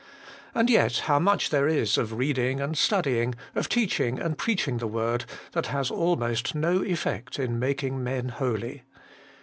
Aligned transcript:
And 0.55 0.67
yet 0.67 1.01
how 1.05 1.19
much 1.19 1.51
there 1.51 1.67
is 1.67 1.95
of 1.95 2.13
reading 2.13 2.59
and 2.59 2.75
studying, 2.75 3.35
of 3.53 3.69
teaching 3.69 4.17
and 4.17 4.35
preaching 4.35 4.79
the 4.79 4.87
word, 4.87 5.25
that 5.51 5.67
has 5.67 5.91
almost 5.91 6.55
no 6.55 6.81
effect 6.83 7.37
in 7.37 7.59
making 7.59 8.03
men 8.03 8.29
holy. 8.29 8.81